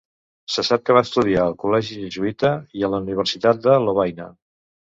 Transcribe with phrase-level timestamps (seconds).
[0.53, 4.31] Se sap que va estudiar al col·legi jesuïta i a la Universitat de Lovaina.